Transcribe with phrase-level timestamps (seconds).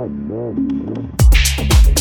[0.00, 1.99] Amen.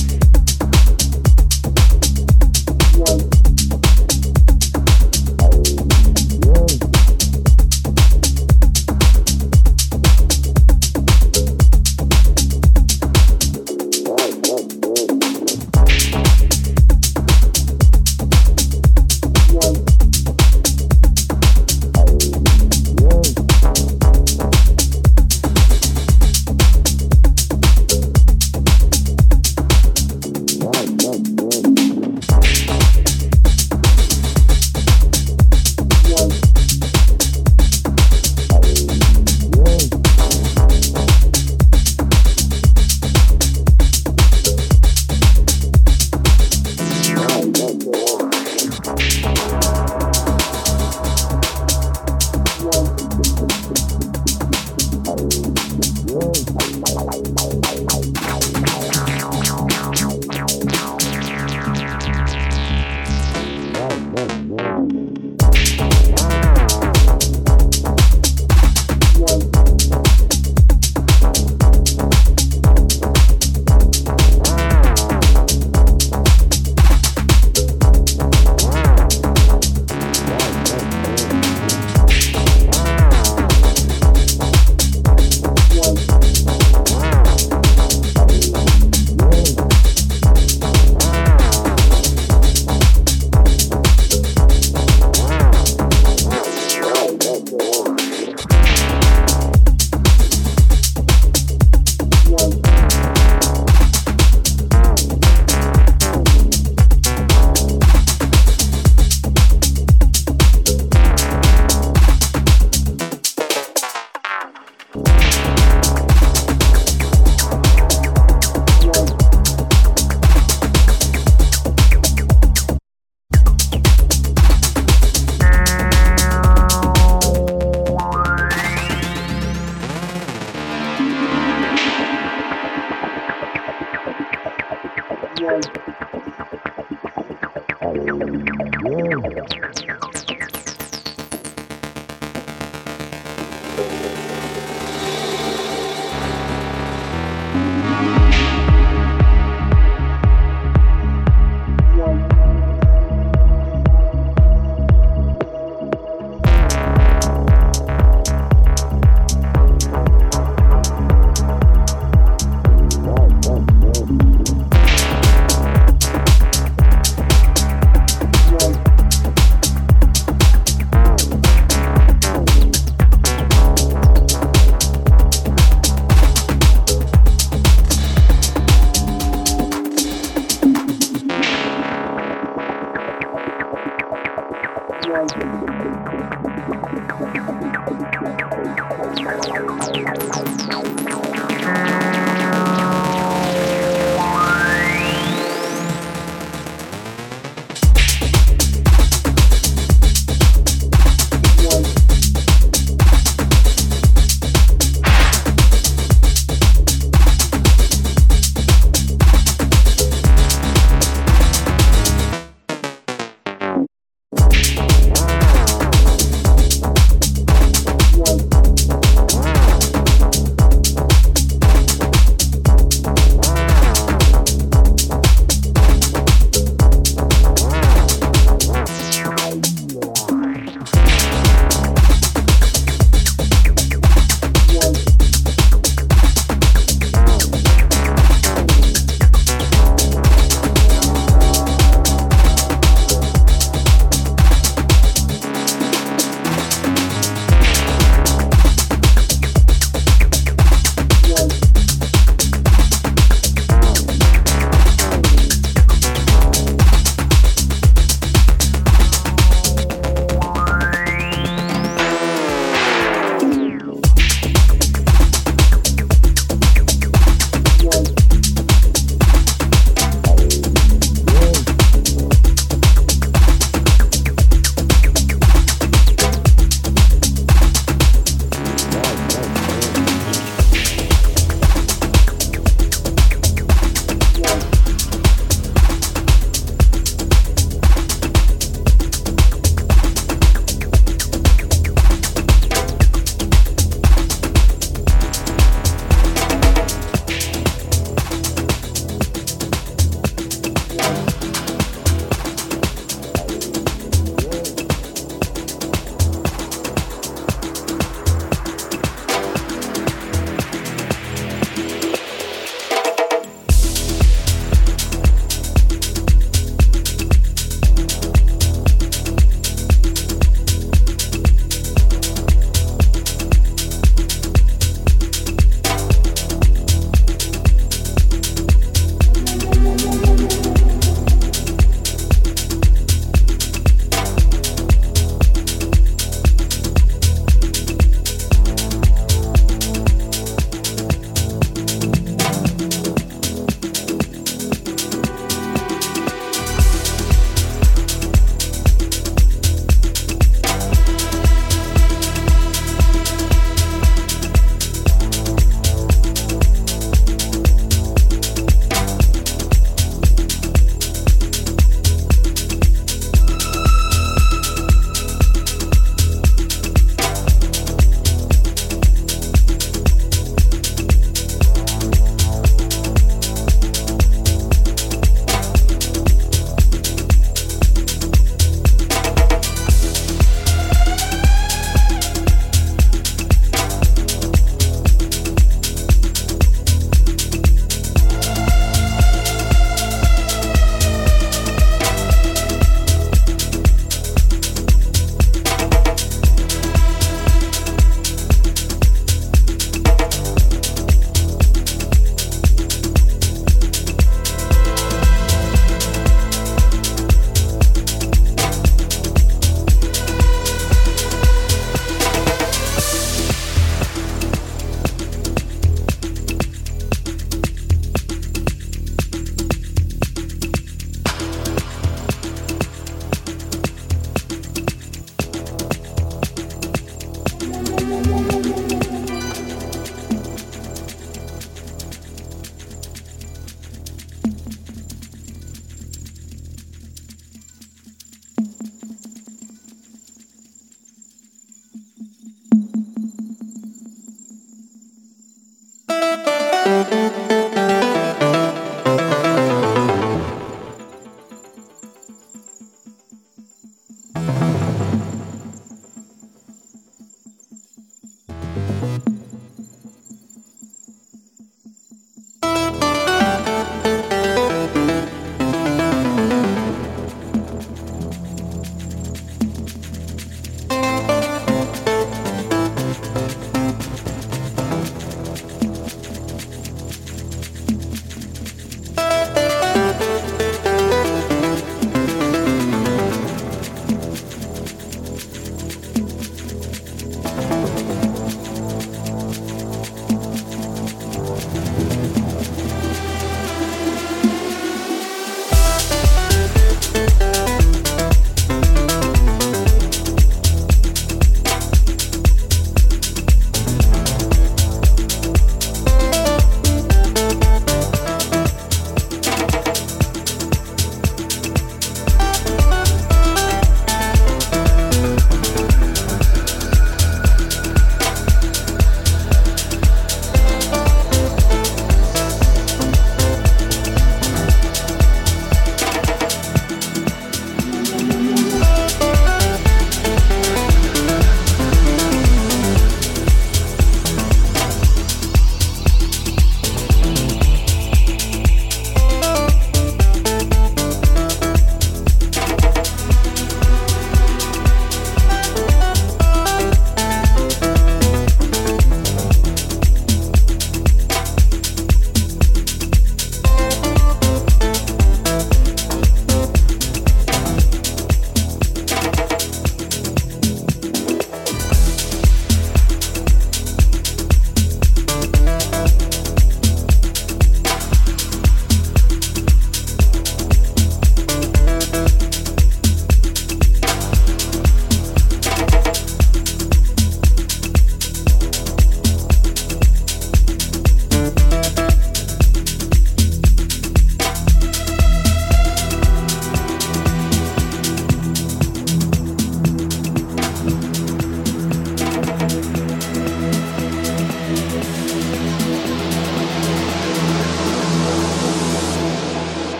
[135.40, 135.70] Yeah.